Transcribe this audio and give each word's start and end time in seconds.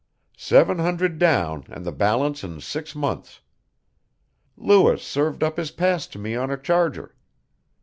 Seven 0.37 0.79
hundred 0.79 1.19
down 1.19 1.65
and 1.69 1.85
the 1.85 1.91
balance 1.91 2.43
in 2.43 2.59
six 2.59 2.95
months. 2.95 3.39
Lewis 4.57 5.03
served 5.03 5.43
up 5.43 5.57
his 5.57 5.69
past 5.69 6.11
to 6.13 6.17
me 6.17 6.33
on 6.35 6.49
a 6.49 6.57
charger. 6.57 7.15